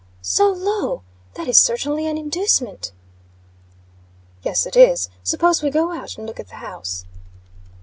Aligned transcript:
"So 0.23 0.49
low! 0.51 1.03
That 1.35 1.47
is 1.47 1.59
certainly 1.61 2.07
an 2.07 2.17
inducement." 2.17 2.91
"Yes, 4.41 4.65
it 4.65 4.75
is. 4.75 5.09
Suppose 5.21 5.61
we 5.61 5.69
go 5.69 5.91
out 5.91 6.17
and 6.17 6.25
look 6.25 6.39
at 6.39 6.47
the 6.47 6.55
house?" 6.55 7.05